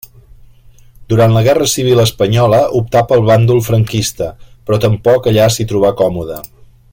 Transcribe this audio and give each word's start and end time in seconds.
Durant 1.13 1.35
la 1.35 1.43
guerra 1.47 1.67
civil 1.73 2.01
espanyola 2.03 2.61
optà 2.79 3.03
pel 3.11 3.21
bàndol 3.29 3.61
franquista, 3.69 4.31
però 4.71 4.81
tampoc 4.87 5.31
allà 5.35 5.51
s'hi 5.57 5.69
trobà 5.75 5.93
còmode. 6.03 6.41